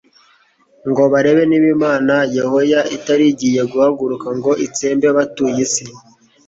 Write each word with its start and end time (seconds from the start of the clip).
ngo 0.89 1.03
barebe 1.13 1.43
niba 1.47 1.67
Imana 1.77 2.15
Yehoya 2.37 2.79
itari 2.95 3.25
igiye 3.31 3.61
guhaguruka 3.71 4.27
ngo 4.37 4.51
itsembe 4.65 5.05
abatuye 5.09 5.59
isi. 5.65 5.85